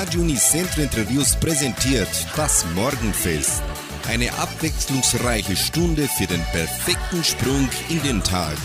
[0.00, 3.64] Radio Unicentro Entre Rios präsentiert das Morgenfest.
[4.06, 8.56] Eine abwechslungsreiche Stunde für den perfekten Sprung in den Tag.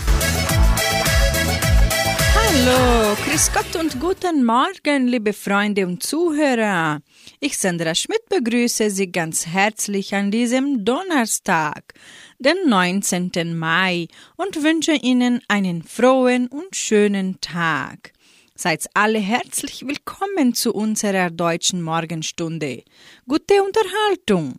[2.36, 7.00] Hallo, Grüß Gott und guten Morgen, liebe Freunde und Zuhörer.
[7.40, 11.94] Ich, Sandra Schmidt, begrüße Sie ganz herzlich an diesem Donnerstag,
[12.38, 13.58] den 19.
[13.58, 14.06] Mai,
[14.36, 18.13] und wünsche Ihnen einen frohen und schönen Tag.
[18.56, 22.84] Seid alle herzlich willkommen zu unserer deutschen Morgenstunde.
[23.26, 24.54] Gute Unterhaltung!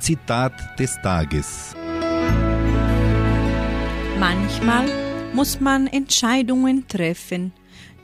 [0.00, 1.74] Zitat des Tages.
[4.18, 4.88] Manchmal
[5.34, 7.52] muss man Entscheidungen treffen,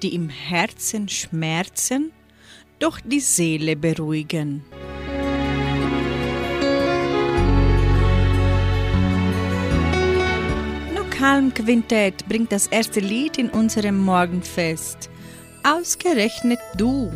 [0.03, 2.13] die im Herzen schmerzen,
[2.81, 4.63] doch die Seele beruhigen.
[11.19, 15.09] Kalm Quintett bringt das erste Lied in unserem Morgenfest.
[15.65, 17.11] Ausgerechnet du.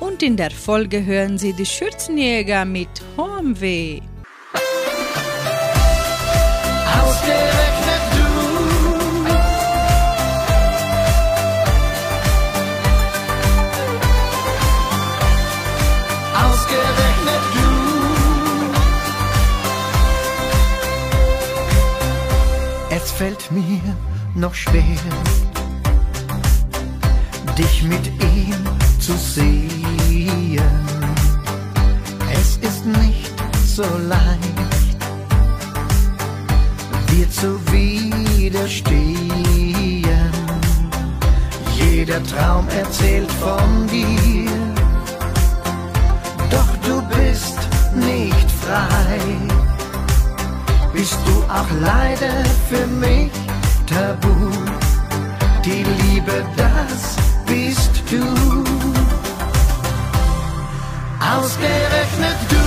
[0.00, 4.00] Und in der Folge hören Sie die Schürzenjäger mit Hohmweh.
[23.18, 23.80] Fällt mir
[24.34, 24.82] noch schwer,
[27.58, 28.64] dich mit ihm
[28.98, 30.60] zu sehen.
[32.32, 33.32] Es ist nicht
[33.66, 34.72] so leicht
[37.10, 38.92] dir zu widerstehen.
[41.76, 44.50] Jeder Traum erzählt von dir,
[46.50, 47.58] doch du bist
[47.94, 49.61] nicht frei.
[50.92, 53.32] Bist du auch leider für mich
[53.86, 54.50] tabu?
[55.64, 58.22] Die Liebe, das bist du.
[61.18, 62.66] Ausgerechnet du.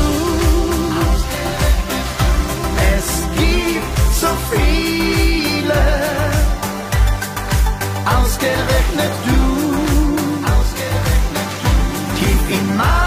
[2.98, 3.08] Es
[3.38, 5.84] gibt so viele.
[8.06, 9.40] Ausgerechnet du.
[12.18, 13.05] Tief in meinem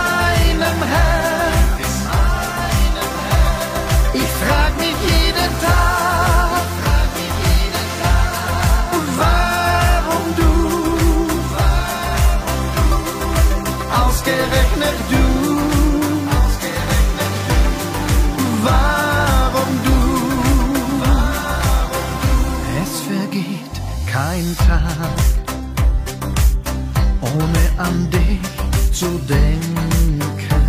[28.98, 30.64] zu denken.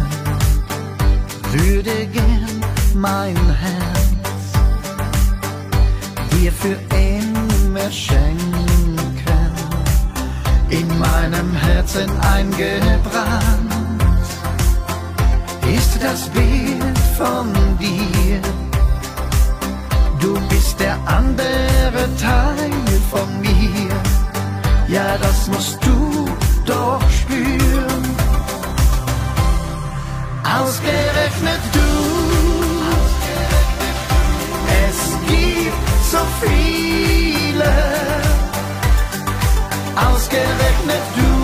[1.52, 2.64] Würde gern
[2.94, 4.46] mein Herz
[6.32, 9.52] dir für immer schenken.
[10.70, 13.74] In meinem Herzen eingebrannt
[15.76, 17.48] ist das Bild von
[17.80, 18.42] dir.
[20.20, 22.72] Du bist der andere Teil
[23.10, 23.90] von mir.
[24.88, 26.28] Ja, das musst du
[26.68, 27.89] doch spüren.
[30.58, 31.80] Ausgerechnet du.
[34.88, 37.72] Es gibt so viele.
[39.96, 41.39] Ausgerechnet du.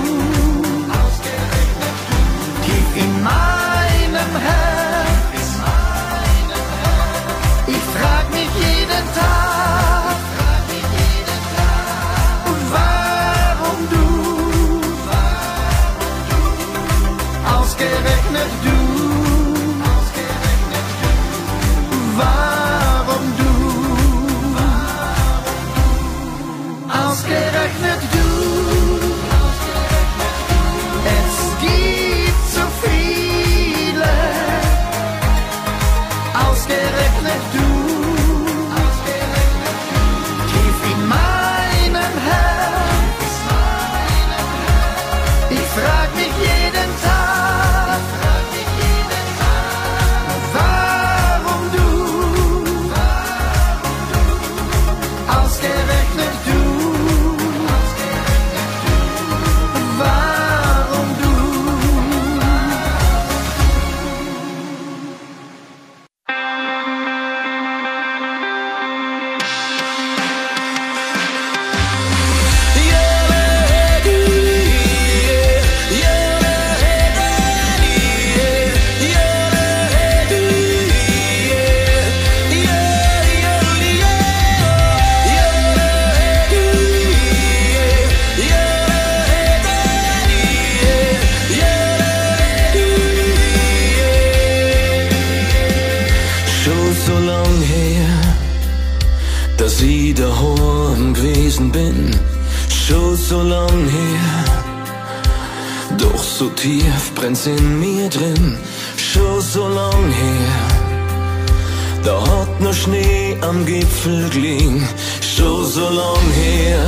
[114.30, 114.88] Gelegen.
[115.22, 116.86] Schon so lang her.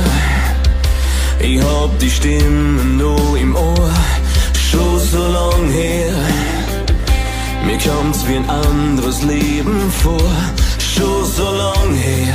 [1.40, 3.90] Ich hab die Stimme nur im Ohr.
[4.70, 6.14] Schon so lang her.
[7.68, 10.32] Mir kommt's wie ein anderes Leben vor,
[10.78, 12.34] schon so lang her,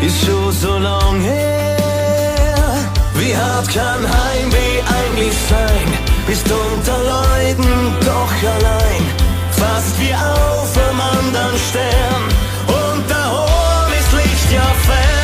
[0.00, 2.78] ist schon so lang her.
[3.14, 5.88] Wie hart kann Heimweh eigentlich sein?
[6.28, 7.72] Bist unter Leuten
[8.04, 9.04] doch allein,
[9.50, 12.22] fast wie auf einem anderen Stern.
[12.92, 15.21] Und da oben ist Licht ja fern.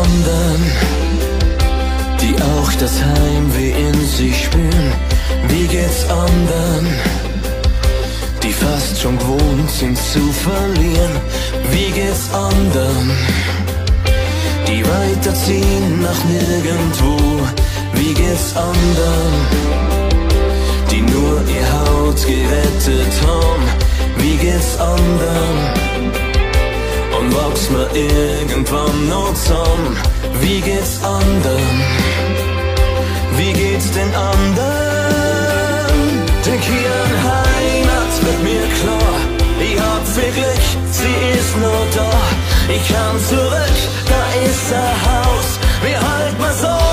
[0.00, 0.62] Anderen,
[2.20, 4.92] die auch das Heimweh in sich spüren?
[5.48, 6.86] Wie geht's anderen,
[8.42, 11.14] die fast schon gewohnt sind zu verlieren?
[11.70, 13.10] Wie geht's anderen,
[14.66, 17.16] die weiterziehen nach nirgendwo?
[17.94, 19.34] Wie geht's anderen,
[20.90, 23.64] die nur ihr Haut gerettet haben?
[24.18, 25.91] Wie geht's anderen?
[27.34, 29.96] Wachs mir irgendwann noch zusammen.
[30.40, 31.82] Wie geht's anderen?
[33.36, 35.12] Wie geht's den anderen?
[36.44, 39.14] Denk hier an Heimat wird mir klar.
[39.60, 42.10] Ich hab viel Glück, sie ist nur da.
[42.68, 43.76] Ich kann zurück,
[44.08, 45.48] da ist ein Haus.
[45.82, 46.91] Wir halten mal so,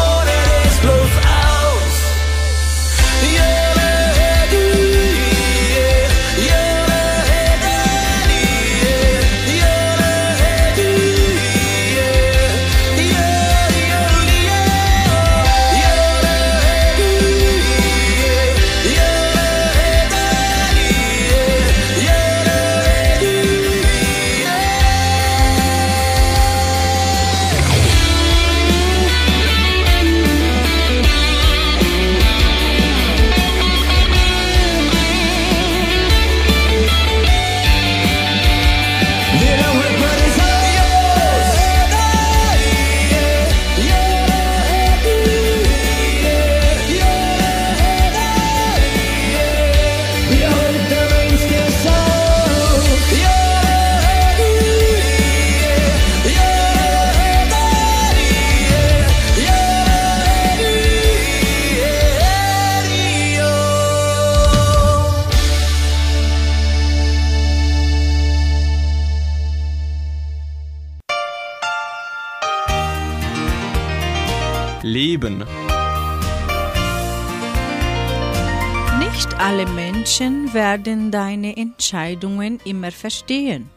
[80.69, 83.71] werden deine Entscheidungen immer verstehen.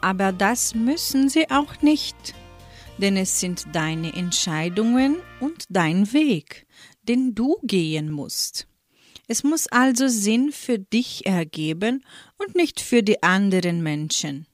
[0.00, 2.34] Aber das müssen sie auch nicht,
[2.96, 6.66] denn es sind deine Entscheidungen und dein Weg,
[7.04, 8.66] den du gehen musst.
[9.28, 12.04] Es muss also Sinn für dich ergeben
[12.36, 14.48] und nicht für die anderen Menschen.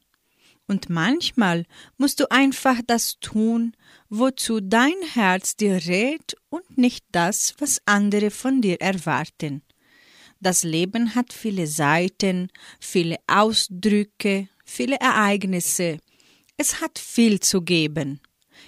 [0.69, 1.65] Und manchmal
[1.97, 3.75] musst du einfach das tun,
[4.11, 9.63] wozu dein Herz dir rät und nicht das, was andere von dir erwarten.
[10.45, 15.97] Das Leben hat viele Seiten, viele Ausdrücke, viele Ereignisse.
[16.59, 18.21] Es hat viel zu geben.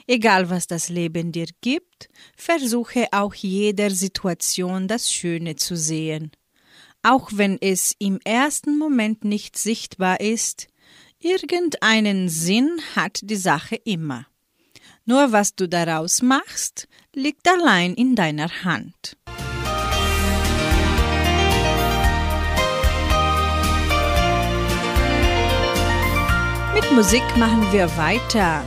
[0.06, 6.30] Egal was das Leben dir gibt, versuche auch jeder Situation das Schöne zu sehen.
[7.02, 10.68] Auch wenn es im ersten Moment nicht sichtbar ist,
[11.20, 14.26] irgendeinen Sinn hat die Sache immer.
[15.04, 19.18] Nur was du daraus machst, liegt allein in deiner Hand.
[26.88, 28.64] Mit Musik machen wir weiter.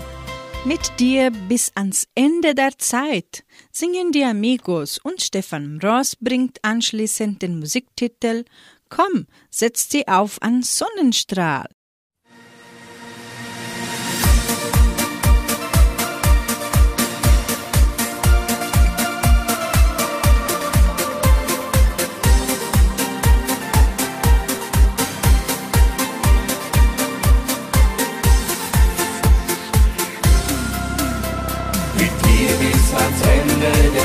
[0.65, 7.41] Mit dir bis ans Ende der Zeit singen die Amigos und Stefan Ross bringt anschließend
[7.41, 8.43] den Musiktitel
[8.89, 11.67] Komm, setz sie auf an Sonnenstrahl.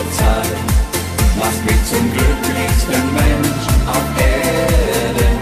[0.04, 0.56] zur Zeit.
[1.38, 5.36] Mach mich zum glücklichsten Mensch auf Erden.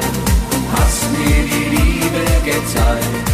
[0.74, 3.26] Hast mir die Liebe gezeigt.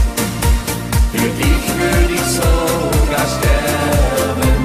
[1.13, 4.57] Für dich würde ich sogar sterben.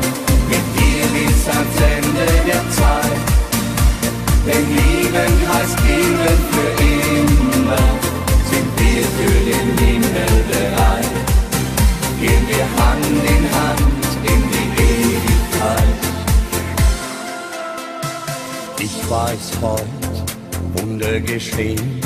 [0.50, 3.20] Mit dir bis ans Ende der Zeit.
[4.46, 7.86] Denn Lieben heißt Leben für immer.
[8.50, 11.16] Sind wir für den Himmel bereit?
[12.20, 13.53] Gehen wir Hand in Hand.
[19.14, 22.02] Ich weiß heute, Wunder geschehen,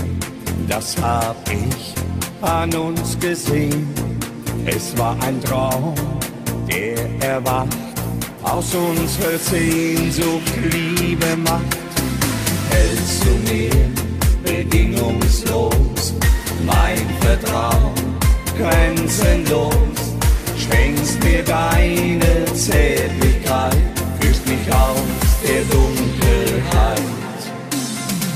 [0.68, 1.94] das hab ich
[2.42, 3.88] an uns gesehen.
[4.66, 5.96] Es war ein Traum,
[6.70, 7.78] der erwacht,
[8.44, 11.78] aus unserer Sehnsucht Liebe macht.
[12.72, 13.72] Hältst du mir
[14.44, 16.14] bedingungslos
[16.66, 17.94] mein Vertrauen
[18.58, 19.72] grenzenlos?
[20.58, 23.78] Schenkst mir deine Zärtlichkeit,
[24.20, 27.02] führst mich aus der Dunkelheit.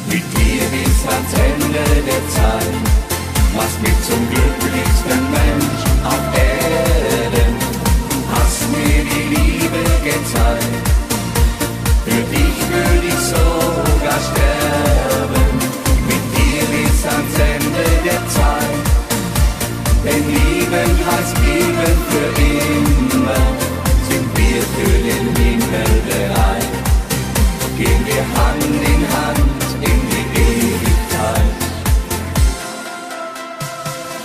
[0.08, 2.76] Mit dir bis ans Ende der Zeit,
[3.56, 7.54] machst mich zum glücklichsten Mensch auf Erden.
[8.34, 10.86] Hast mir die Liebe gezeigt,
[12.06, 15.48] für dich würde ich sogar sterben.
[16.10, 18.84] Mit dir bis ans Ende der Zeit,
[20.06, 23.71] denn Lieben heißt Lieben für immer.
[24.12, 26.74] Sind wir für den Himmel bereit,
[27.78, 28.64] gehen wir Hand
[28.94, 31.60] in Hand in die Ewigkeit.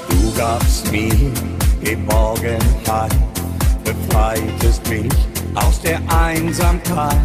[0.08, 1.30] Du gabst mir
[1.80, 3.14] Geborgenheit,
[3.84, 5.12] befreitest mich
[5.54, 7.16] aus der Einsamkeit,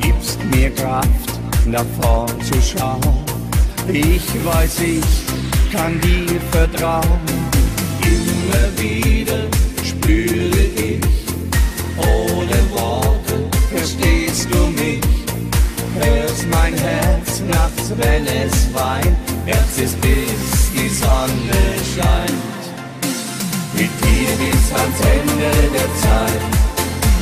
[0.00, 3.24] gibst mir Kraft, nach vorn zu schauen.
[3.86, 7.20] Ich weiß, ich kann dir vertrauen.
[8.02, 9.38] Immer wieder
[9.84, 10.97] spüre ich,
[11.98, 13.36] ohne Worte
[13.70, 15.00] verstehst du mich.
[16.00, 21.60] Hörst mein Herz nachts, wenn es weint, Herz ist bis die Sonne
[21.94, 22.62] scheint.
[23.74, 26.42] Mit dir bis ans Ende der Zeit,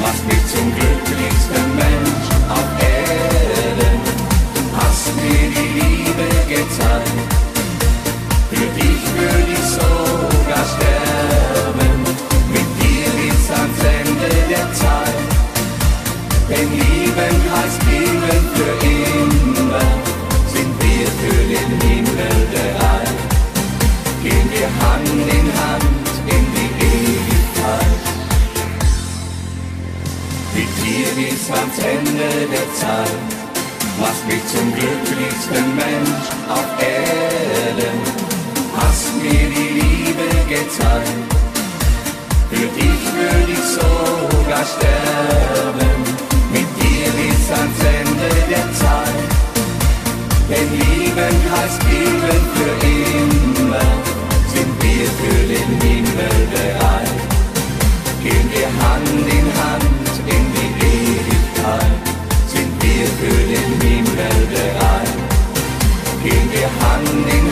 [0.00, 4.00] machst mich zum glücklichsten Mensch auf Erden.
[4.76, 7.30] Hast mir die Liebe gezeigt,
[8.50, 11.95] für dich würde ich sogar sterben.
[16.48, 19.88] Denn Lieben heißt Leben für immer.
[20.52, 23.18] Sind wir für den Himmel bereit,
[24.22, 28.02] gehen wir Hand in Hand in die Ewigkeit.
[30.54, 33.20] Mit dir bis ans Ende der Zeit,
[34.00, 37.98] machst mich zum glücklichsten Mensch auf Erden.
[38.76, 41.28] Hast mir die Liebe gezeigt,
[42.50, 46.15] für dich würde ich sogar sterben.
[47.46, 49.28] Bis ans Ende der Zeit,
[50.50, 53.88] denn Lieben heißt Leben für immer.
[54.52, 57.18] Sind wir für den Himmel bereit,
[58.20, 61.94] gehen wir Hand in Hand in die Ewigkeit.
[62.48, 65.14] Sind wir für den Himmel bereit,
[66.24, 67.45] gehen wir Hand in Hand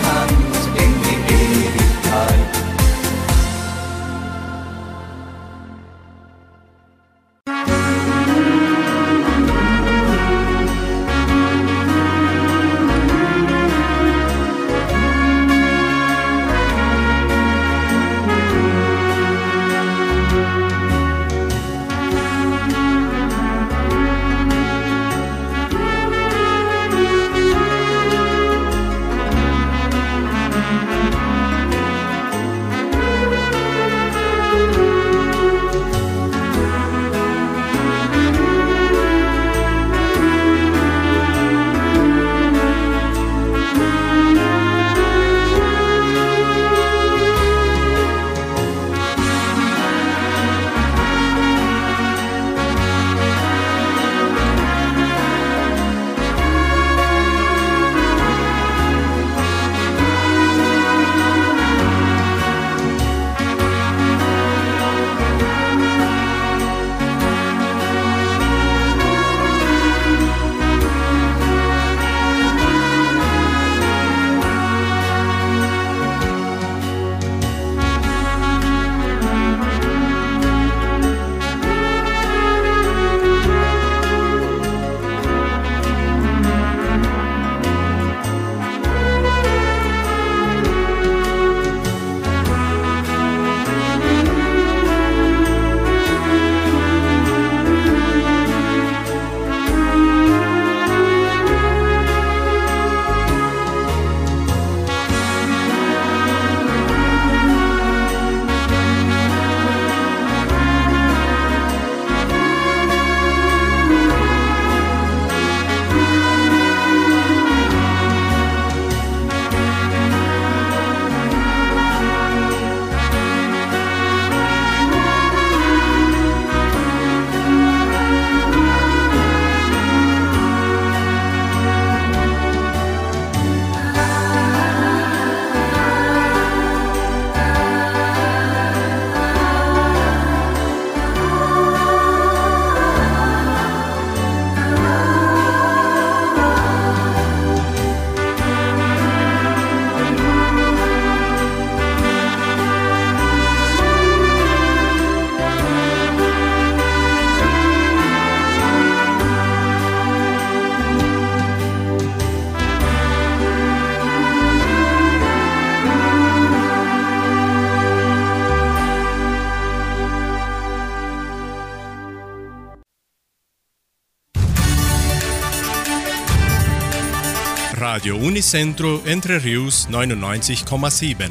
[177.87, 181.29] Radio Unicentro Entre Rius 99,7.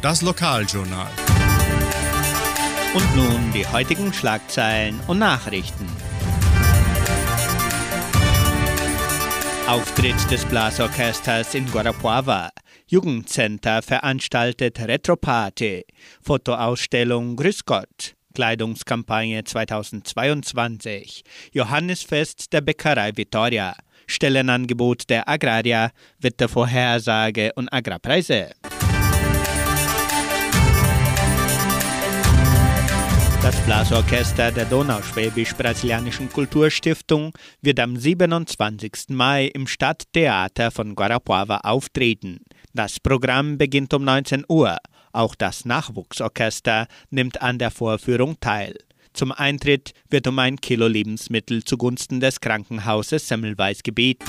[0.00, 1.10] Das Lokaljournal.
[2.94, 5.88] Und nun die heutigen Schlagzeilen und Nachrichten.
[9.66, 12.50] Auftritt des Blasorchesters in Guarapuava.
[12.86, 15.84] Jugendcenter veranstaltet Retroparty.
[16.22, 18.14] Fotoausstellung Grüß Gott.
[18.36, 21.24] Kleidungskampagne 2022.
[21.52, 23.74] Johannisfest der Bäckerei Vittoria.
[24.08, 28.50] Stellenangebot der Agraria, Wettervorhersage und Agrarpreise.
[33.40, 39.10] Das Blasorchester der Donauschwäbisch-Brasilianischen Kulturstiftung wird am 27.
[39.10, 42.40] Mai im Stadttheater von Guarapuava auftreten.
[42.74, 44.76] Das Programm beginnt um 19 Uhr.
[45.12, 48.74] Auch das Nachwuchsorchester nimmt an der Vorführung teil.
[49.12, 54.24] Zum Eintritt wird um ein Kilo Lebensmittel zugunsten des Krankenhauses Semmelweis gebeten.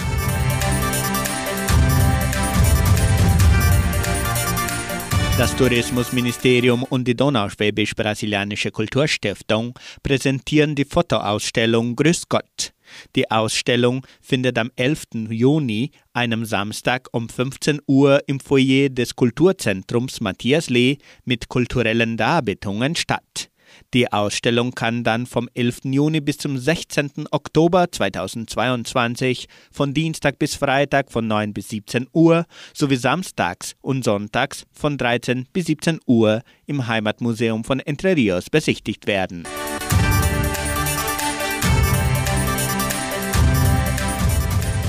[5.39, 12.73] Das Tourismusministerium und die Donauschwäbisch-Brasilianische Kulturstiftung präsentieren die Fotoausstellung Grüß Gott.
[13.15, 15.29] Die Ausstellung findet am 11.
[15.29, 22.97] Juni, einem Samstag um 15 Uhr im Foyer des Kulturzentrums Matthias Lee mit kulturellen Darbietungen
[22.97, 23.48] statt.
[23.93, 25.79] Die Ausstellung kann dann vom 11.
[25.85, 27.27] Juni bis zum 16.
[27.31, 34.65] Oktober 2022 von Dienstag bis Freitag von 9 bis 17 Uhr sowie samstags und sonntags
[34.71, 39.45] von 13 bis 17 Uhr im Heimatmuseum von Entre Rios besichtigt werden.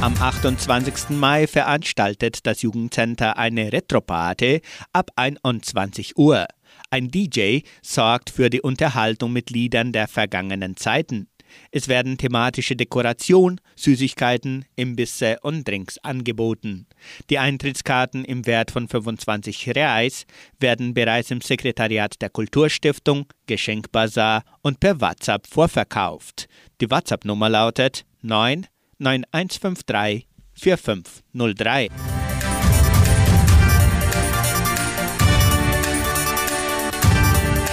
[0.02, 1.10] Am 28.
[1.10, 4.62] Mai veranstaltet das Jugendcenter eine Retroparty
[4.94, 6.46] ab 21 Uhr.
[6.88, 11.28] Ein DJ sorgt für die Unterhaltung mit Liedern der vergangenen Zeiten.
[11.70, 16.86] Es werden thematische Dekoration, Süßigkeiten, Imbisse und Drinks angeboten.
[17.28, 20.24] Die Eintrittskarten im Wert von 25 Reais
[20.58, 26.48] werden bereits im Sekretariat der Kulturstiftung, Geschenkbazar und per WhatsApp vorverkauft.
[26.80, 28.66] Die WhatsApp-Nummer lautet 9
[29.00, 31.88] 9153 4503.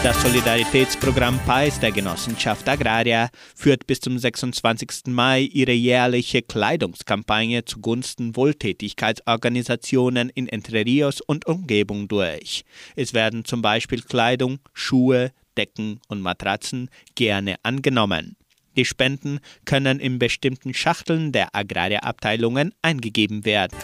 [0.04, 5.08] Das Solidaritätsprogramm PAIS der Genossenschaft Agraria führt bis zum 26.
[5.08, 12.64] Mai ihre jährliche Kleidungskampagne zugunsten Wohltätigkeitsorganisationen in Entre Rios und Umgebung durch.
[12.96, 18.37] Es werden zum Beispiel Kleidung, Schuhe, Decken und Matratzen gerne angenommen.
[18.78, 23.78] Die Spenden können in bestimmten Schachteln der Agrarabteilungen eingegeben werden.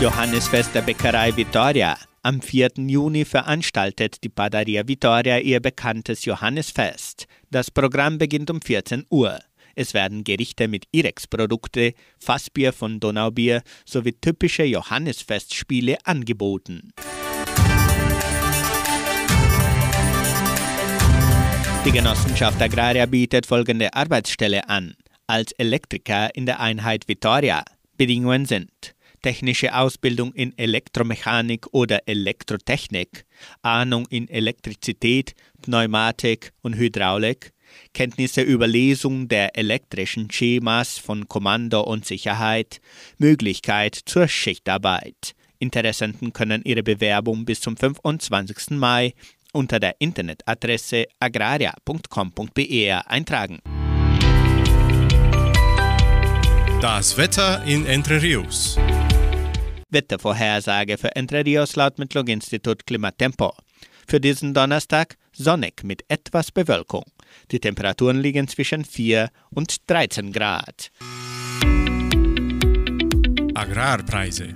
[0.00, 1.98] Johannisfest der Bäckerei Vittoria.
[2.22, 2.70] Am 4.
[2.76, 7.26] Juni veranstaltet die Padaria Vittoria ihr bekanntes Johannisfest.
[7.50, 9.40] Das Programm beginnt um 14 Uhr.
[9.74, 16.92] Es werden Gerichte mit Irex-Produkte, Fassbier von Donaubier sowie typische Johannisfestspiele angeboten.
[21.84, 24.94] Die Genossenschaft Agraria bietet folgende Arbeitsstelle an.
[25.26, 27.62] Als Elektriker in der Einheit Vittoria.
[27.98, 33.26] Bedingungen sind technische Ausbildung in Elektromechanik oder Elektrotechnik,
[33.60, 37.52] Ahnung in Elektrizität, Pneumatik und Hydraulik,
[37.92, 42.80] Kenntnisse über Lesung der elektrischen Schemas von Kommando und Sicherheit,
[43.18, 45.34] Möglichkeit zur Schichtarbeit.
[45.58, 48.70] Interessenten können ihre Bewerbung bis zum 25.
[48.70, 49.14] Mai
[49.54, 53.60] unter der Internetadresse agraria.com.br eintragen.
[56.80, 58.76] Das Wetter in Entre Rios.
[59.88, 63.54] Wettervorhersage für Entre Rios laut Metlog-Institut Klimatempo.
[64.06, 67.04] Für diesen Donnerstag sonnig mit etwas Bewölkung.
[67.50, 70.90] Die Temperaturen liegen zwischen 4 und 13 Grad.
[73.54, 74.52] Agrarpreise.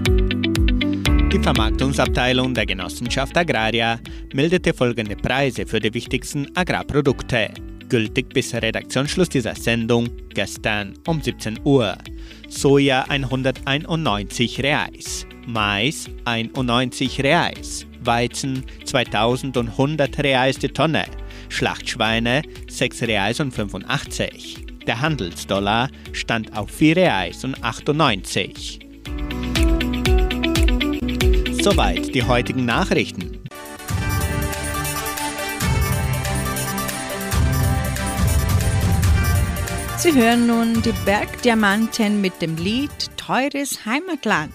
[1.32, 4.00] Die Vermarktungsabteilung der Genossenschaft Agraria
[4.32, 7.50] meldete folgende Preise für die wichtigsten Agrarprodukte.
[7.86, 11.98] Gültig bis Redaktionsschluss dieser Sendung gestern um 17 Uhr.
[12.48, 21.04] Soja 191 Reais, Mais 91 Reais, Weizen 2100 Reais die Tonne,
[21.50, 24.64] Schlachtschweine 6 Reais und 85.
[24.86, 28.78] Der Handelsdollar stand auf 4 Reais und 98.
[31.70, 33.42] Soweit die heutigen Nachrichten.
[39.98, 44.54] Sie hören nun die Bergdiamanten mit dem Lied Teures Heimatland.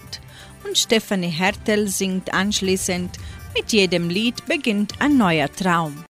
[0.64, 3.16] Und Stefanie Hertel singt anschließend,
[3.54, 6.04] mit jedem Lied beginnt ein neuer Traum.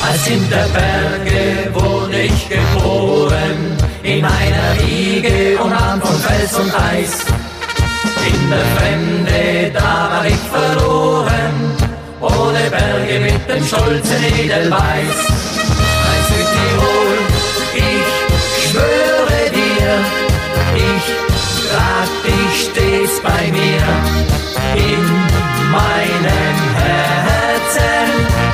[0.00, 1.35] Als hinter Berge
[2.26, 7.24] ich geboren, in einer Wiege umarmt von Fels und Eis.
[8.26, 11.54] In der Fremde, da war ich verloren,
[12.20, 15.18] ohne Berge mit dem stolzen Edelweiß.
[16.04, 17.18] Bei Südtirol,
[17.74, 19.88] ich schwöre dir,
[20.74, 21.04] ich
[21.68, 23.84] trag dich stets bei mir
[24.74, 25.04] in
[25.70, 28.45] meinem Herzen.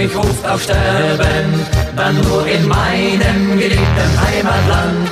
[0.00, 5.10] mich ruft auf Sterben, dann nur in meinem geliebten Heimatland.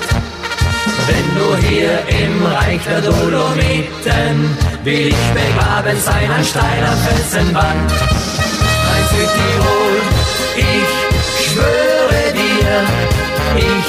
[1.08, 7.90] Wenn du hier im Reich der Dolomiten will ich begraben sein an steiler Felsenwand.
[8.86, 9.96] Mein Südtirol,
[10.56, 10.90] ich
[11.44, 12.70] schwöre dir,
[13.56, 13.86] ich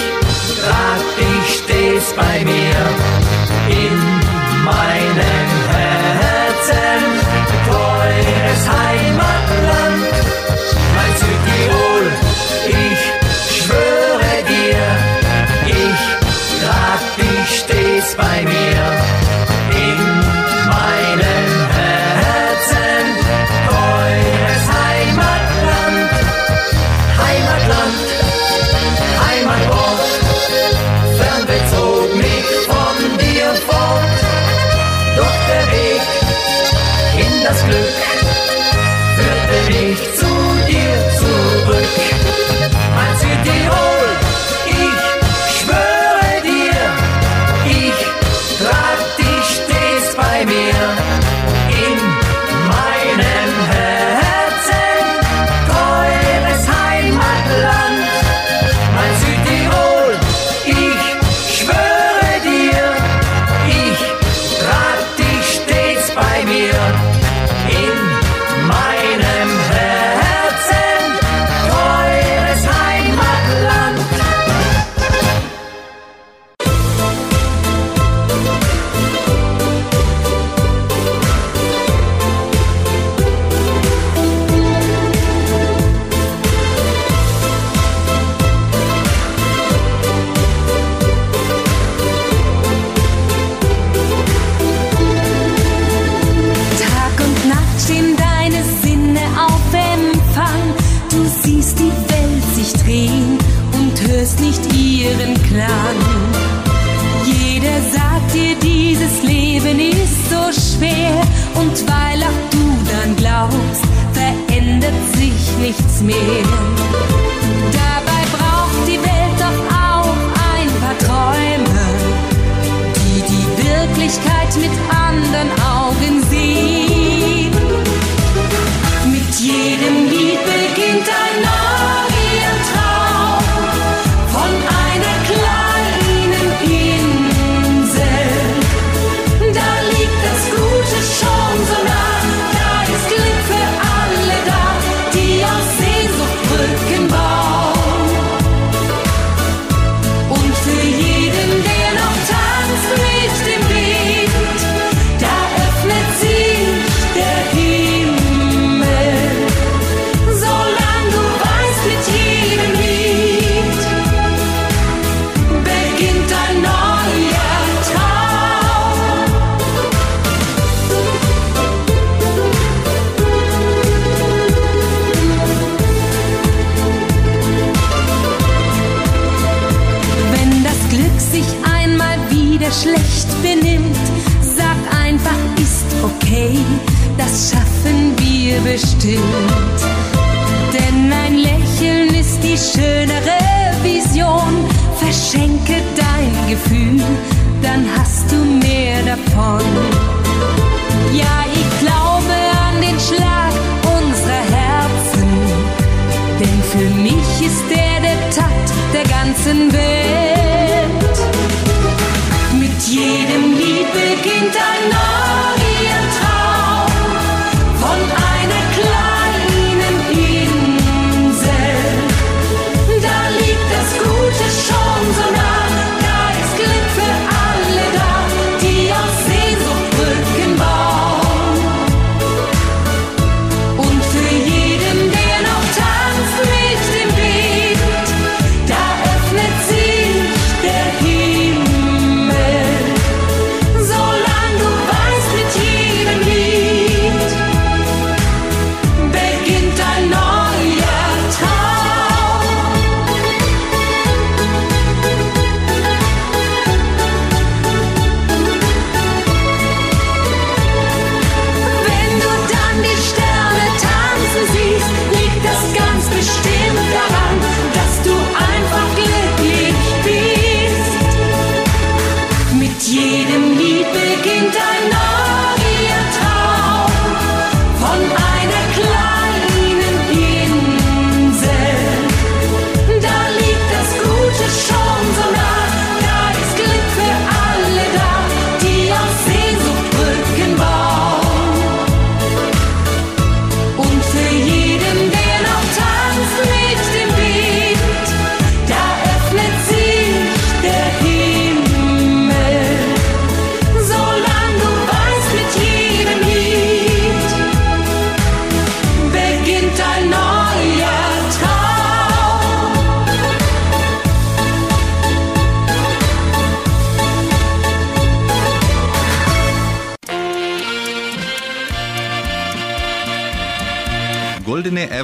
[0.62, 2.77] trag dich stets bei mir
[3.69, 3.95] in
[4.65, 7.18] meinem Herzen.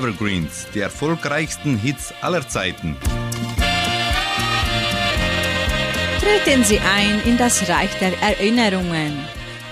[0.05, 2.95] Evergreens, die erfolgreichsten Hits aller Zeiten.
[6.19, 9.17] Treten Sie ein in das Reich der Erinnerungen.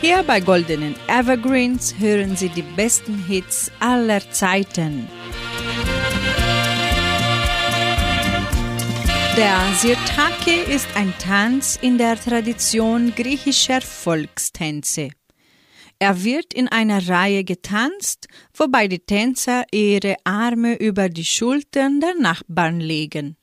[0.02, 5.08] Hier bei Goldenen Evergreens hören Sie die besten Hits aller Zeiten.
[9.38, 15.10] Der Sirtaki ist ein Tanz in der Tradition griechischer Volkstänze.
[16.00, 22.16] Er wird in einer Reihe getanzt, wobei die Tänzer ihre Arme über die Schultern der
[22.16, 23.38] Nachbarn legen.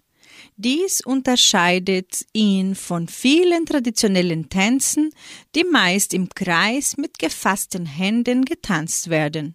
[0.57, 5.11] Dies unterscheidet ihn von vielen traditionellen Tänzen,
[5.55, 9.55] die meist im Kreis mit gefassten Händen getanzt werden.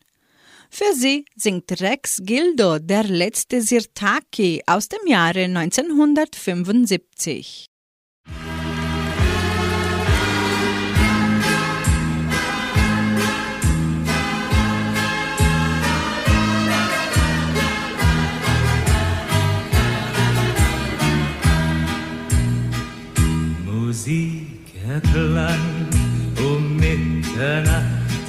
[0.69, 7.67] Für sie singt Rex Gildo der letzte Sirtaki aus dem Jahre 1975.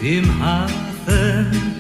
[0.07, 1.77] im Hafen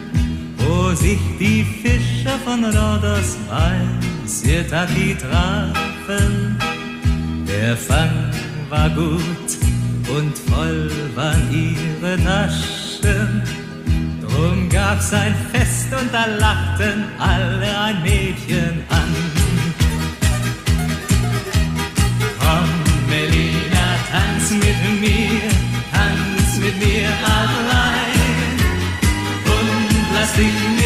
[0.66, 3.76] wo sich die Fischer von Rhodos bei
[4.24, 6.58] Sirtaki trafen.
[7.46, 8.32] Der Fang
[8.68, 9.48] war gut
[10.08, 13.42] und voll waren ihre Taschen.
[14.20, 19.12] Drum gab's ein Fest und da lachten alle ein Mädchen an.
[22.40, 22.68] Komm,
[23.08, 25.50] Melina, tanz mit mir,
[25.92, 27.75] tanz mit mir allein
[30.36, 30.85] sickness.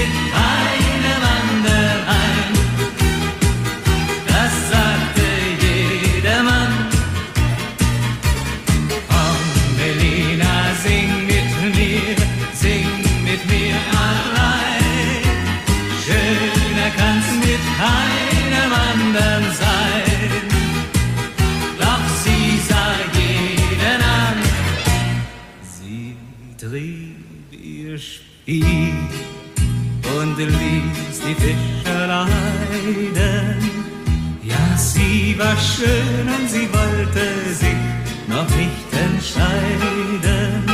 [35.40, 37.24] War schön und sie wollte
[37.55, 37.83] sich
[38.29, 40.64] noch nicht entscheiden.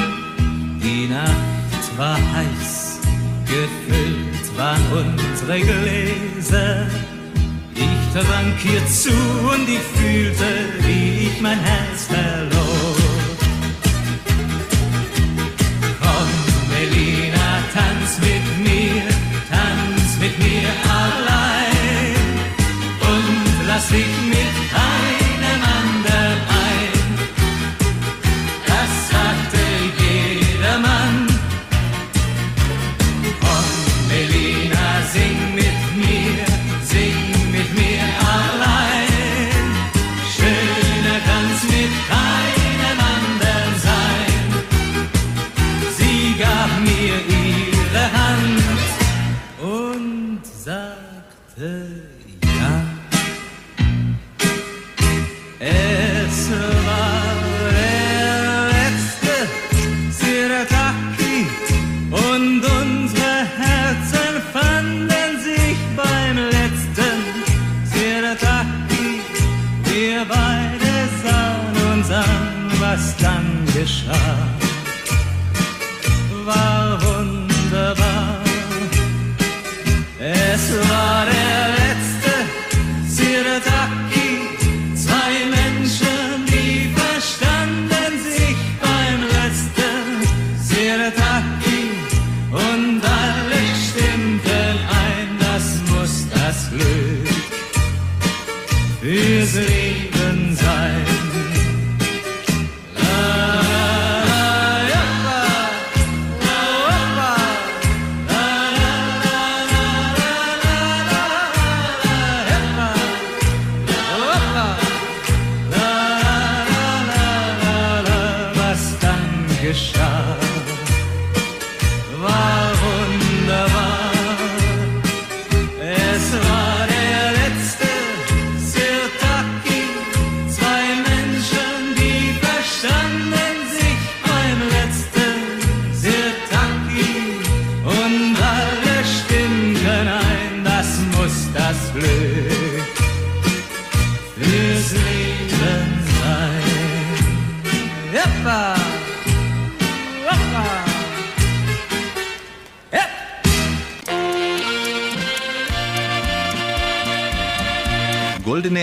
[0.82, 2.98] Die Nacht war heiß,
[3.44, 6.86] gefüllt waren unsere Gläser.
[7.74, 9.16] Ich trank ihr zu
[9.54, 10.50] und ich fühlte,
[10.80, 12.96] wie ich mein Herz verlor.
[16.02, 16.30] Komm,
[16.72, 19.02] Melina, tanz mit mir
[20.18, 21.55] mit mir allein
[23.76, 25.25] lass dich mit keinem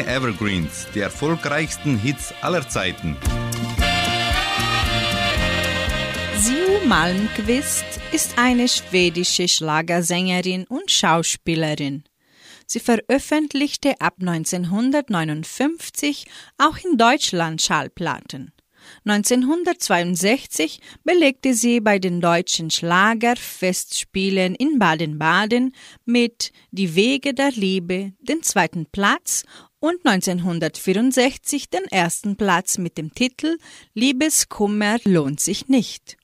[0.08, 3.16] Evergreens, die erfolgreichsten Hits aller Zeiten.
[6.38, 12.04] Siu Malmqvist ist eine schwedische Schlagersängerin und Schauspielerin.
[12.66, 16.26] Sie veröffentlichte ab 1959
[16.58, 18.54] auch in Deutschland Schallplatten.
[19.06, 28.44] 1962 belegte sie bei den deutschen Schlagerfestspielen in Baden-Baden mit Die Wege der Liebe den
[28.44, 29.44] zweiten Platz
[29.84, 33.58] und 1964 den ersten Platz mit dem Titel
[33.94, 36.16] Liebeskummer lohnt sich nicht.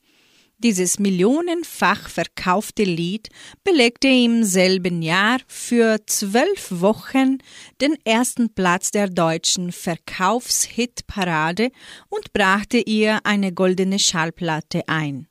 [0.59, 3.27] Dieses millionenfach verkaufte Lied
[3.65, 7.39] belegte im selben Jahr für zwölf Wochen
[7.81, 11.71] den ersten Platz der deutschen Verkaufshitparade
[12.07, 15.27] und brachte ihr eine goldene Schallplatte ein.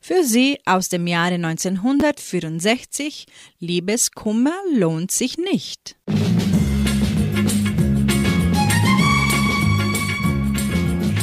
[0.00, 3.24] Für sie aus dem Jahre 1964
[3.58, 5.96] Liebeskummer lohnt sich nicht.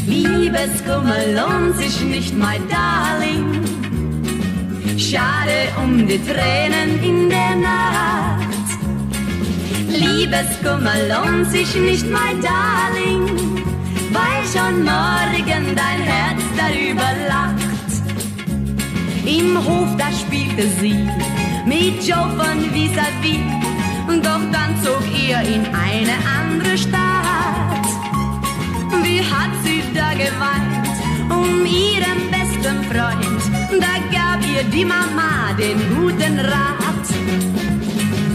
[0.08, 3.62] Liebeskummer lohnt sich nicht, mein Darling.
[4.98, 8.68] Schade um die Tränen in der Nacht.
[9.90, 13.28] Liebeskummer lohnt sich nicht, mein Darling,
[14.14, 17.92] weil schon morgen dein Herz darüber lacht.
[19.26, 21.06] Im Hof, da spielte sie
[21.66, 27.07] mit Joe von Vis-a-vis, doch dann zog er in eine andere Stadt.
[34.78, 37.06] Die Mama den guten Rat.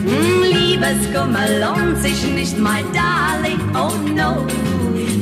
[0.07, 4.45] Hm, Liebeskummer lohnt sich nicht, my darling, oh no.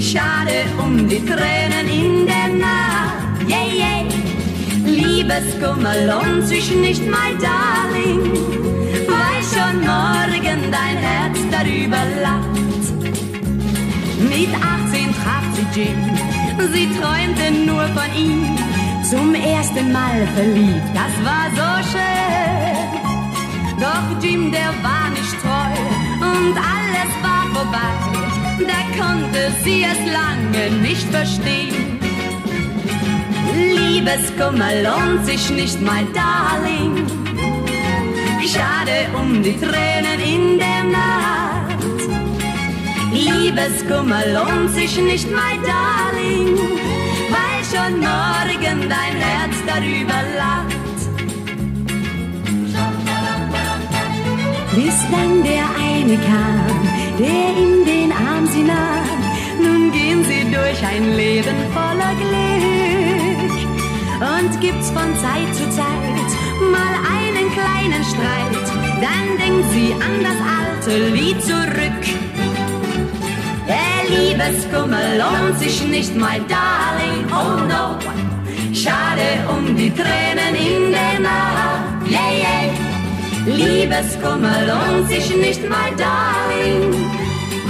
[0.01, 4.05] Schade um die Tränen in der Nacht, yeah, yeah.
[4.87, 8.23] Liebeskummer lohnt sich nicht, my darling,
[9.13, 12.85] weil schon morgen dein Herz darüber lacht.
[14.33, 15.99] Mit 18 traf sie Jim,
[16.73, 18.70] sie träumte nur von ihm.
[19.11, 22.71] Zum ersten Mal verliebt, das war so schön.
[23.81, 25.75] Doch Jim, der war nicht treu
[26.33, 27.93] und alles war vorbei.
[28.71, 31.99] Da konnte sie es lange nicht verstehen.
[33.57, 37.05] Liebeskummer lohnt sich nicht, mein Darling.
[38.47, 41.83] Schade um die Tränen in der Nacht.
[43.13, 46.80] Liebeskummer lohnt sich nicht, mein Darling,
[47.91, 50.99] schon morgen dein Herz darüber lacht.
[54.75, 56.89] Bis dann der eine kam,
[57.19, 59.05] der in den Arm sie nahm,
[59.63, 63.51] nun gehen sie durch ein Leben voller Glück.
[64.21, 66.31] Und gibt's von Zeit zu Zeit
[66.71, 68.67] mal einen kleinen Streit,
[69.01, 72.30] dann denkt sie an das alte Lied zurück.
[74.11, 77.85] Liebeskummer lohnt sich nicht, mein Darling, oh no.
[78.75, 83.57] Schade um die Tränen in der Nacht, yeah, yeah.
[83.57, 86.93] Liebeskummer lohnt sich nicht, mein Darling,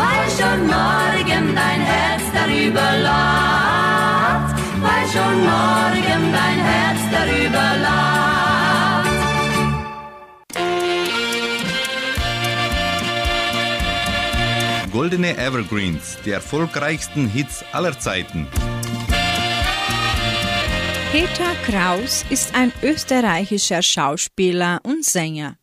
[0.01, 8.00] weil schon morgen dein Herz darüber lacht, weil schon morgen dein Herz darüber lacht.
[15.11, 18.47] Goldene Evergreens, die erfolgreichsten Hits aller Zeiten.
[21.11, 25.57] Peter Kraus ist ein österreichischer Schauspieler und Sänger.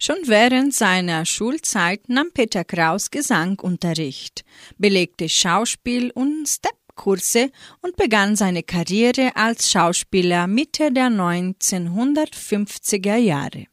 [0.00, 4.44] Schon während seiner Schulzeit nahm Peter Kraus Gesangunterricht,
[4.78, 7.52] belegte Schauspiel- und Stepkurse
[7.82, 13.66] und begann seine Karriere als Schauspieler Mitte der 1950er Jahre.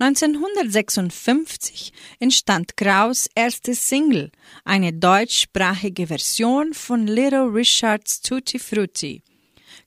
[0.00, 4.30] 1956 entstand Kraus' erste Single,
[4.64, 9.22] eine deutschsprachige Version von Little Richards Tutti Frutti.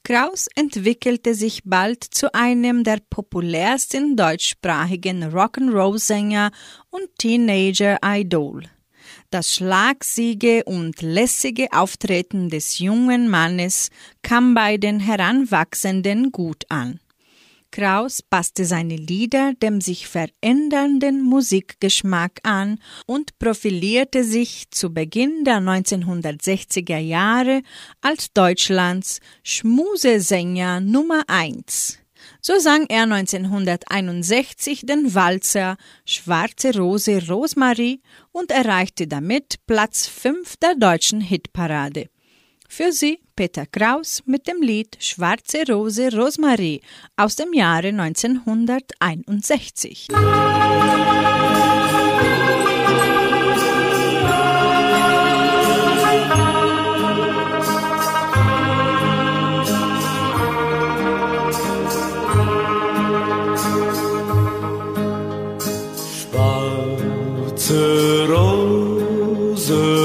[0.04, 6.52] Kraus entwickelte sich bald zu einem der populärsten deutschsprachigen Rock'n'Roll-Sänger
[6.90, 8.64] und Teenager-Idol.
[9.30, 13.90] Das schlagsiege und lässige Auftreten des jungen Mannes
[14.24, 17.00] kam bei den Heranwachsenden gut an.
[17.72, 25.60] Kraus passte seine Lieder dem sich verändernden Musikgeschmack an und profilierte sich zu Beginn der
[25.60, 27.62] 1960er Jahre
[28.02, 31.98] als Deutschlands Schmusesänger Nummer 1.
[32.42, 38.02] So sang er 1961 den Walzer Schwarze Rose Rosmarie
[38.32, 42.11] und erreichte damit Platz 5 der deutschen Hitparade.
[42.74, 46.80] Für sie Peter Kraus mit dem Lied Schwarze Rose Rosmarie
[47.18, 50.08] aus dem Jahre 1961.
[66.22, 70.01] Schwarze Rose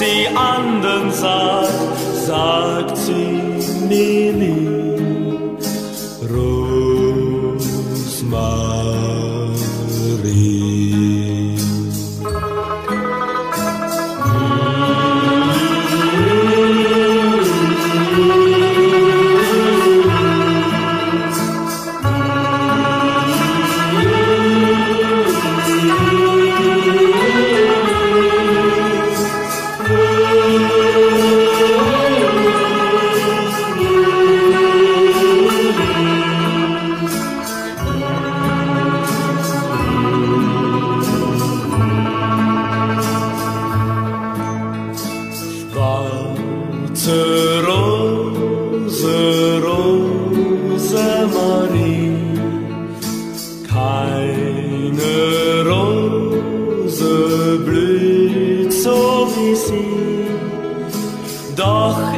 [0.00, 2.89] sie anderen sagt, sagt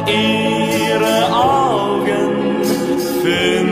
[0.07, 2.63] ihre Augen
[3.21, 3.62] finden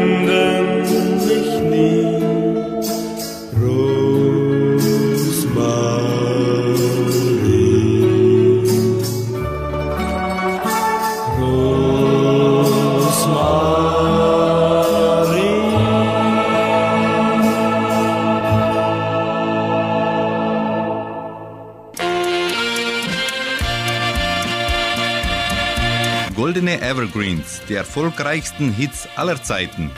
[27.72, 29.89] die erfolgreichsten Hits aller Zeiten.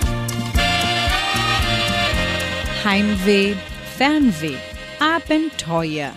[2.83, 3.55] Heimweh,
[3.97, 4.57] Fernweh,
[4.99, 6.13] Abenteuer.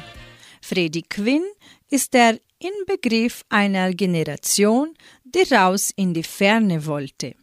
[0.61, 1.45] Freddy Quinn
[1.89, 4.93] ist der Inbegriff einer Generation,
[5.25, 7.35] die raus in die Ferne wollte.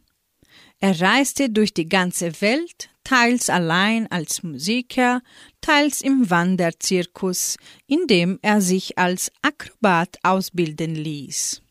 [0.79, 5.23] Er reiste durch die ganze Welt, teils allein als Musiker,
[5.59, 7.57] teils im Wanderzirkus,
[7.87, 11.63] in dem er sich als Akrobat ausbilden ließ.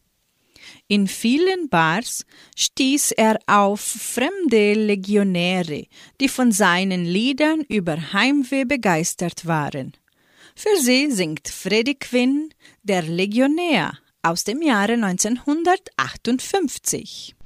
[0.92, 5.86] In vielen Bars stieß er auf fremde Legionäre,
[6.20, 9.94] die von seinen Liedern über Heimweh begeistert waren.
[10.54, 12.50] Für sie singt Freddie Quinn
[12.82, 17.36] Der Legionär aus dem Jahre 1958.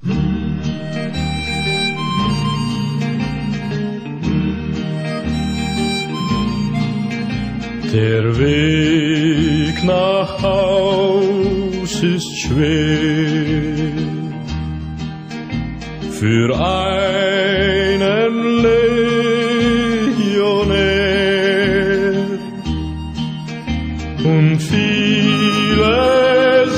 [7.93, 11.46] Der Weg nach Haus
[11.87, 12.67] ist schwer
[16.11, 20.17] für einen Legionär
[24.23, 25.97] und viele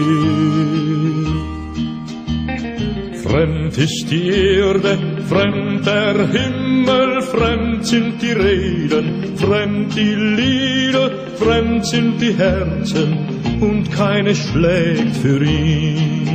[3.79, 4.97] Ist die Erde,
[5.29, 13.17] fremd der Himmel, fremd sind die Reden, fremd die Lieder, fremd sind die Herzen
[13.61, 16.27] und keine schlägt für ihn.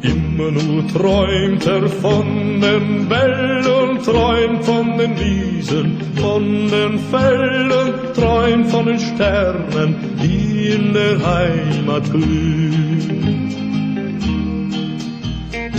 [0.00, 8.68] Immer nur träumt er von den Wellen, träumt von den Wiesen, von den Feldern, träumt
[8.68, 13.41] von den Sternen, die in der Heimat glühen.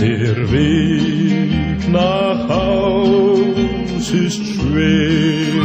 [0.04, 5.62] Der Weg nach Haus ist schwer.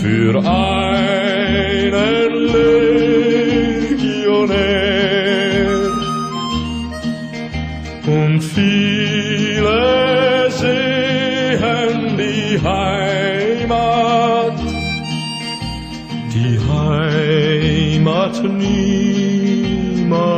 [0.00, 2.32] Für einen
[3.82, 4.30] Legionär.
[8.06, 9.80] Und viele
[10.50, 14.58] sehen die Heimat,
[16.32, 18.36] die Heimat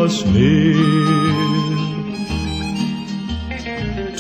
[0.05, 0.75] niemals mehr.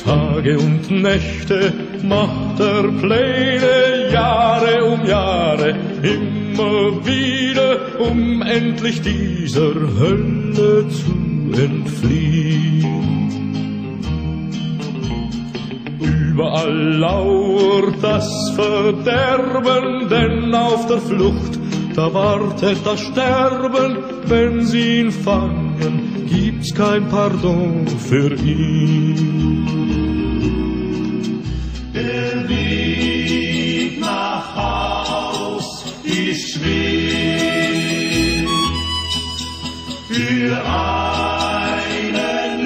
[0.04, 1.72] Tage und Nächte
[2.02, 5.70] macht er Pläne, Jahre um Jahre,
[6.02, 12.84] immer wieder, um endlich dieser Hölle zu entfliehen.
[16.00, 21.58] Überall lauert das Verderben, denn auf der Flucht,
[21.94, 23.98] da wartet das Sterben.
[24.26, 25.63] Wenn sie ihn fangen,
[26.64, 29.16] gibt's kein Pardon für ihn.
[31.92, 37.34] Der Weg nach Haus ist schwer.
[40.08, 42.14] Für einen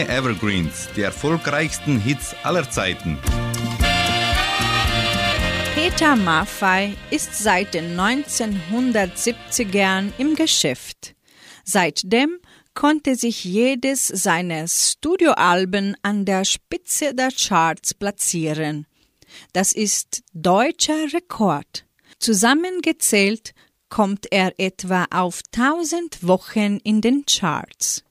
[0.10, 3.20] Evergreens, die erfolgreichsten Hits aller Zeiten.
[5.76, 11.16] Peter Maffei ist seit den 1970ern im Geschäft.
[11.64, 12.40] Seitdem
[12.74, 18.88] konnte sich jedes seiner Studioalben an der Spitze der Charts platzieren.
[19.54, 21.86] Das ist deutscher Rekord.
[22.20, 23.54] Zusammengezählt
[23.90, 28.04] kommt er etwa auf 1000 Wochen in den Charts.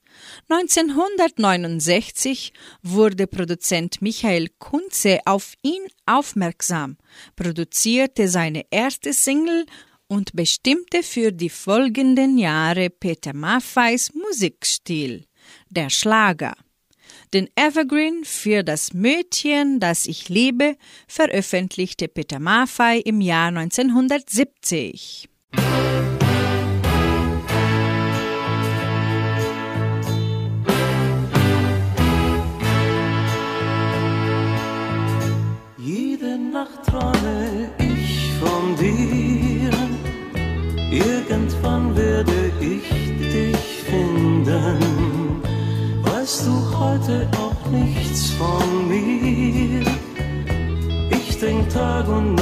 [0.49, 2.53] 1969
[2.83, 6.97] wurde Produzent Michael Kunze auf ihn aufmerksam,
[7.37, 9.67] produzierte seine erste Single
[10.09, 15.25] und bestimmte für die folgenden Jahre Peter Maffeis Musikstil,
[15.71, 16.55] der Schlager.
[17.33, 20.77] Den Evergreen für das Mädchen, das ich liebe,
[21.09, 25.31] veröffentlichte Peter Maffei im Jahr 1970.
[40.93, 42.87] Irgendwann werde ich
[43.33, 43.57] dich
[43.89, 45.41] finden.
[46.03, 49.87] Weißt du heute auch nichts von mir?
[51.11, 52.42] Ich denk Tag und Nacht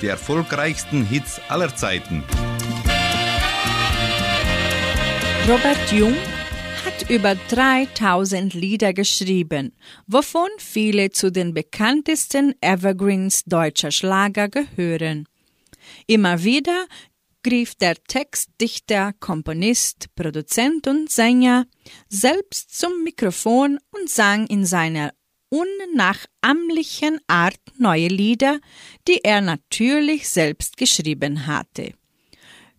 [0.00, 2.24] Die erfolgreichsten Hits aller Zeiten.
[5.48, 6.14] Robert Jung
[6.84, 9.72] hat über 3000 Lieder geschrieben,
[10.06, 15.26] wovon viele zu den bekanntesten Evergreens deutscher Schlager gehören.
[16.06, 16.86] Immer wieder
[17.42, 21.66] griff der Textdichter, Komponist, Produzent und Sänger
[22.08, 25.12] selbst zum Mikrofon und sang in seiner
[25.50, 28.60] unnachahmlichen Art neue Lieder,
[29.06, 31.92] die er natürlich selbst geschrieben hatte.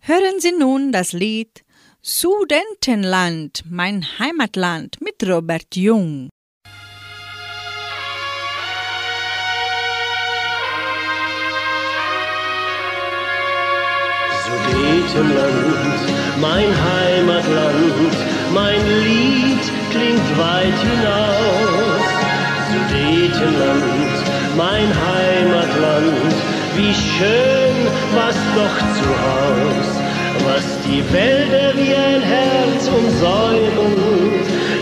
[0.00, 1.64] Hören Sie nun das Lied
[2.00, 6.30] Sudentenland, mein Heimatland mit Robert Jung.
[14.44, 16.00] Sudetenland,
[16.40, 18.16] mein Heimatland,
[18.52, 19.62] mein Lied
[19.92, 21.41] klingt weit hinaus.
[23.42, 24.14] Sudetenland,
[24.56, 26.34] mein Heimatland,
[26.76, 27.76] wie schön
[28.14, 29.88] war's doch zu Haus.
[30.44, 34.32] Was die Wälder wie ein Herz umsäumen,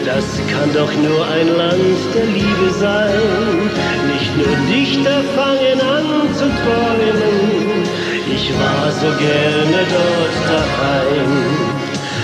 [0.04, 3.70] das kann doch nur ein Land der Liebe sein.
[4.12, 7.84] Nicht nur Dichter fangen an zu träumen,
[8.32, 11.32] ich war so gerne dort daheim.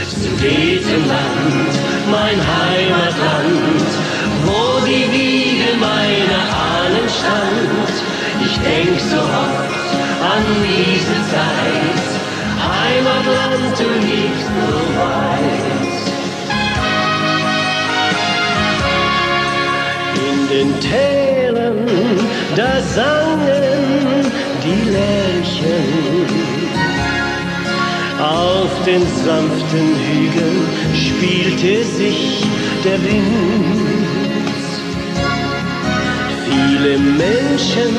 [0.08, 1.72] Sudetenland,
[2.10, 3.86] mein Heimatland,
[4.44, 5.45] wo die Wiege
[6.06, 7.94] meiner Ahnen stand.
[8.44, 9.90] Ich denk so oft
[10.32, 12.06] an diese Zeit,
[12.70, 15.66] Heimatland, du liegst so weit.
[20.28, 21.86] In den Tälern,
[22.54, 24.32] da sangen
[24.64, 26.26] die Lerchen.
[28.18, 32.46] Auf den sanften Hügeln spielte sich
[32.84, 34.05] der Wind.
[36.78, 37.96] Viele Menschen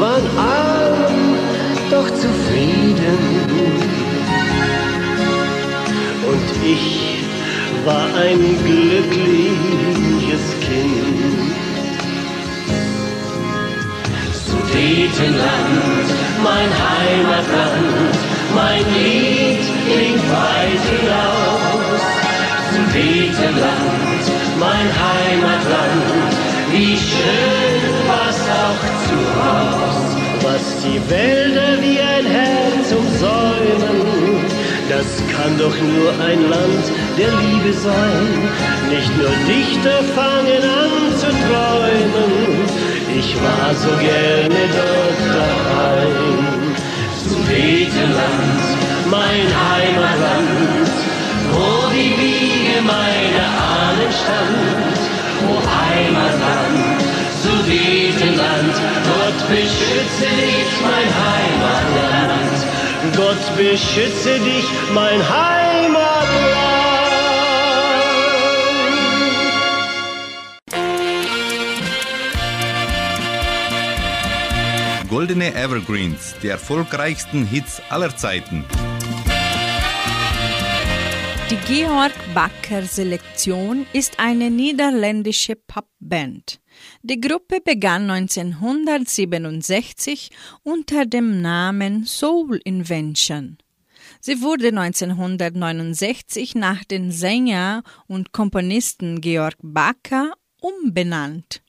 [0.00, 1.36] waren arm,
[1.90, 3.18] doch zufrieden.
[6.26, 7.18] Und ich
[7.84, 11.52] war ein glückliches Kind.
[14.46, 16.08] Sudetenland,
[16.42, 18.14] mein Heimatland,
[18.54, 22.02] mein Lied klingt weit hinaus.
[22.72, 24.24] Sudetenland,
[24.58, 26.41] mein Heimatland,
[26.72, 30.16] wie schön war's auch zu Haus.
[30.42, 34.44] Was die Wälder wie ein Herz umsäumen,
[34.88, 36.84] das kann doch nur ein Land
[37.18, 38.26] der Liebe sein.
[38.90, 42.32] Nicht nur Dichter fangen an zu träumen,
[43.18, 45.61] ich war so gerne dort daheim.
[59.48, 62.42] Beschütze dich, mein Heimatland.
[63.16, 64.64] Gott beschütze dich,
[64.94, 65.82] mein Heimatland.
[75.08, 78.64] Goldene Evergreens, die erfolgreichsten Hits aller Zeiten.
[81.74, 86.60] Georg Backer Selektion ist eine niederländische Popband.
[87.02, 90.30] Die Gruppe begann 1967
[90.64, 93.56] unter dem Namen Soul Invention.
[94.20, 101.62] Sie wurde 1969 nach dem Sänger und Komponisten Georg Backer umbenannt.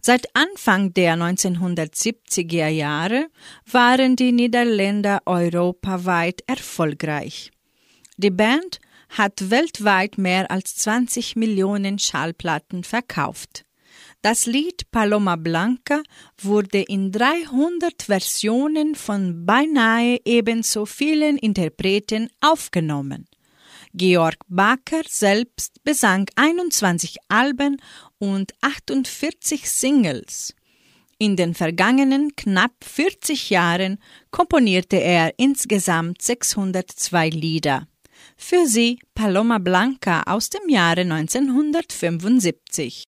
[0.00, 3.28] Seit Anfang der 1970er Jahre
[3.70, 7.52] waren die Niederländer europaweit erfolgreich.
[8.16, 13.64] Die Band hat weltweit mehr als 20 Millionen Schallplatten verkauft.
[14.22, 16.02] Das Lied Paloma Blanca
[16.40, 23.28] wurde in 300 Versionen von beinahe ebenso vielen Interpreten aufgenommen.
[23.94, 27.80] Georg Baker selbst besang 21 Alben
[28.18, 30.54] und 48 Singles.
[31.18, 33.98] In den vergangenen knapp 40 Jahren
[34.30, 37.88] komponierte er insgesamt 602 Lieder.
[38.40, 43.04] Für sie Paloma Blanca aus dem Jahre 1975.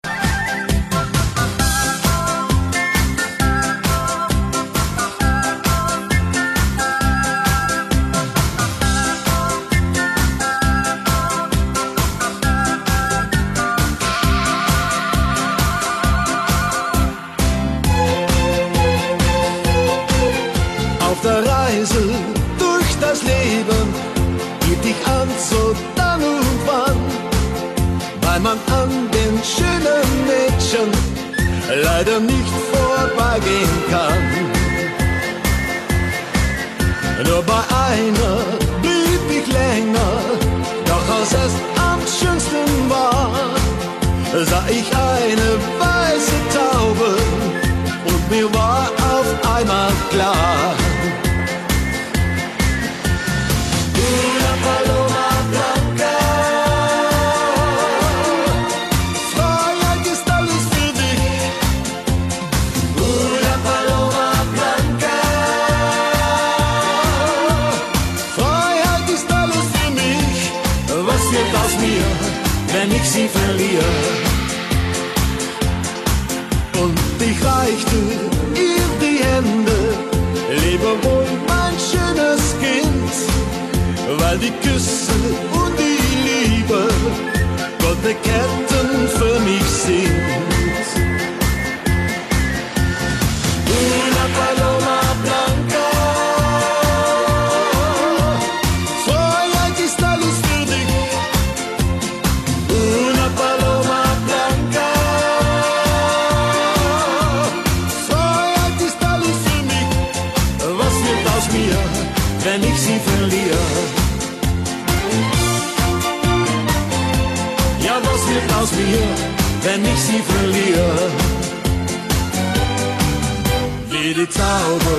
[124.07, 124.97] Wie die Taube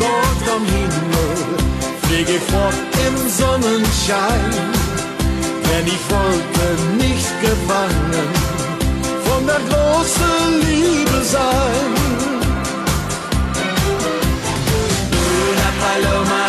[0.00, 1.36] dort am Himmel
[2.02, 2.74] fliege fort
[3.06, 4.50] im Sonnenschein.
[5.68, 6.64] Denn ich wollte
[6.96, 8.28] nicht gefangen
[9.26, 12.08] von der großen Liebe sein.
[15.80, 16.47] Paloma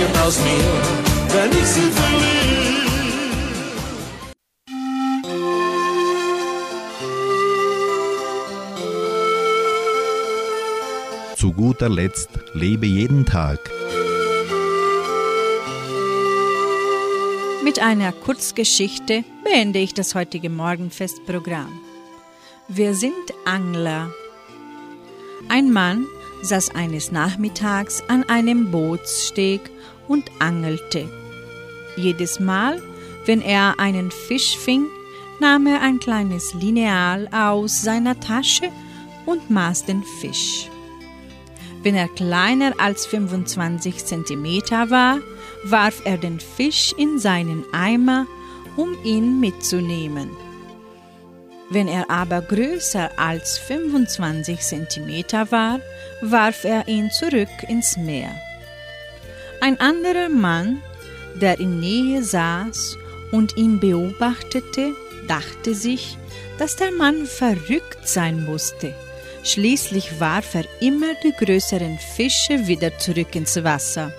[0.00, 0.70] wird aus mir,
[1.34, 2.30] wenn ich sie verliere?
[11.36, 13.58] Zu guter Letzt lebe jeden Tag.
[17.62, 21.78] Mit einer Kurzgeschichte beende ich das heutige Morgenfestprogramm.
[22.68, 24.10] Wir sind Angler.
[25.48, 26.06] Ein Mann
[26.42, 29.70] saß eines Nachmittags an einem Bootssteg
[30.10, 31.08] und angelte.
[31.96, 32.82] Jedes Mal,
[33.26, 34.86] wenn er einen Fisch fing,
[35.38, 38.70] nahm er ein kleines Lineal aus seiner Tasche
[39.24, 40.68] und maß den Fisch.
[41.82, 45.18] Wenn er kleiner als 25 cm war,
[45.64, 48.26] warf er den Fisch in seinen Eimer,
[48.76, 50.30] um ihn mitzunehmen.
[51.70, 55.80] Wenn er aber größer als 25 cm war,
[56.20, 58.34] warf er ihn zurück ins Meer.
[59.62, 60.82] Ein anderer Mann,
[61.34, 62.96] der in Nähe saß
[63.30, 64.94] und ihn beobachtete,
[65.28, 66.16] dachte sich,
[66.58, 68.94] dass der Mann verrückt sein musste.
[69.44, 74.12] Schließlich warf er immer die größeren Fische wieder zurück ins Wasser.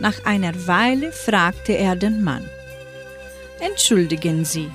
[0.00, 2.48] Nach einer Weile fragte er den Mann,
[3.60, 4.70] Entschuldigen Sie,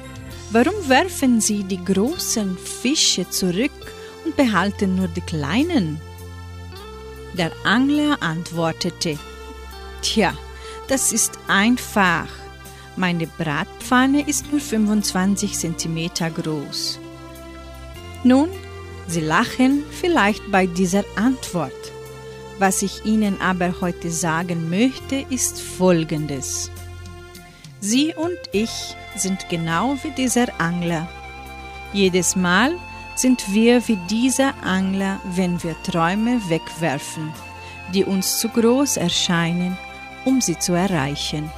[0.52, 3.72] warum werfen Sie die großen Fische zurück
[4.24, 6.00] und behalten nur die kleinen?
[7.38, 9.20] Der Angler antwortete,
[10.02, 10.34] Tja,
[10.88, 12.28] das ist einfach.
[12.96, 17.00] Meine Bratpfanne ist nur 25 cm groß.
[18.24, 18.50] Nun,
[19.08, 21.72] Sie lachen vielleicht bei dieser Antwort.
[22.60, 26.70] Was ich Ihnen aber heute sagen möchte, ist Folgendes.
[27.80, 31.10] Sie und ich sind genau wie dieser Angler.
[31.94, 32.76] Jedes Mal
[33.16, 37.34] sind wir wie dieser Angler, wenn wir Träume wegwerfen,
[37.94, 39.78] die uns zu groß erscheinen,
[40.26, 41.52] um sie zu erreichen.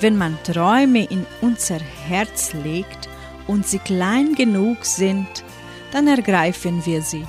[0.00, 3.08] Wenn man Träume in unser Herz legt
[3.46, 5.44] und sie klein genug sind,
[5.92, 7.26] dann ergreifen wir sie.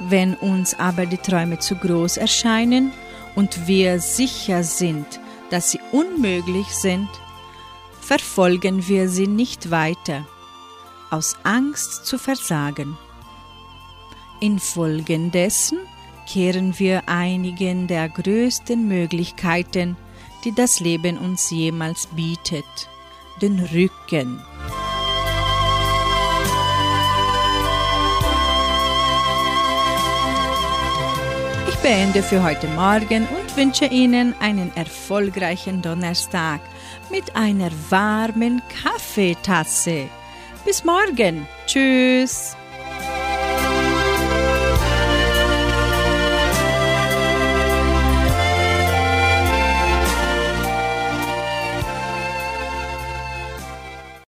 [0.00, 2.92] Wenn uns aber die Träume zu groß erscheinen
[3.34, 5.06] und wir sicher sind,
[5.50, 7.08] dass sie unmöglich sind,
[8.00, 10.26] verfolgen wir sie nicht weiter,
[11.10, 12.96] aus Angst zu versagen.
[14.40, 15.78] Infolgedessen
[16.32, 19.98] kehren wir einigen der größten Möglichkeiten,
[20.44, 22.64] die das Leben uns jemals bietet,
[23.42, 24.40] den Rücken.
[31.68, 36.62] Ich beende für heute Morgen und wünsche Ihnen einen erfolgreichen Donnerstag
[37.10, 40.08] mit einer warmen Kaffeetasse.
[40.64, 41.46] Bis morgen.
[41.66, 42.56] Tschüss.